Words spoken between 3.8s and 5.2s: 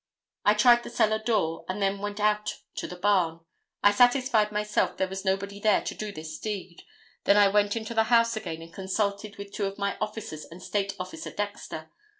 I satisfied myself there